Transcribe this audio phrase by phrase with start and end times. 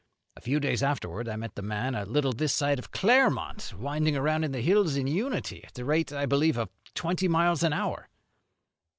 [0.35, 4.17] A few days afterwards I met the man a little this side of Claremont, winding
[4.17, 8.09] around the hills in Unity, at the rate, I believe, of twenty miles an hour."